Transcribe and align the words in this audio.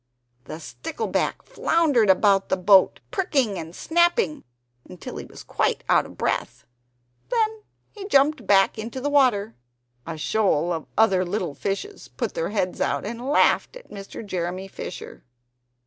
The 0.45 0.59
stickleback 0.59 1.43
floundered 1.43 2.09
about 2.09 2.49
the 2.49 2.57
boat, 2.57 3.01
pricking 3.11 3.59
and 3.59 3.75
snapping 3.75 4.43
until 4.89 5.17
he 5.17 5.25
was 5.25 5.43
quite 5.43 5.83
out 5.87 6.07
of 6.07 6.17
breath. 6.17 6.65
Then 7.29 7.61
he 7.91 8.07
jumped 8.07 8.47
back 8.47 8.79
into 8.79 8.99
the 8.99 9.11
water. 9.11 9.53
And 10.07 10.15
a 10.15 10.17
shoal 10.17 10.73
of 10.73 10.87
other 10.97 11.23
little 11.23 11.53
fishes 11.53 12.07
put 12.07 12.33
their 12.33 12.49
heads 12.49 12.81
out, 12.81 13.05
and 13.05 13.29
laughed 13.29 13.75
at 13.75 13.91
Mr. 13.91 14.25
Jeremy 14.25 14.67
Fisher. 14.67 15.23